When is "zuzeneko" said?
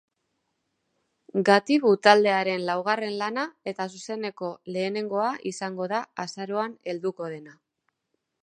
3.97-4.51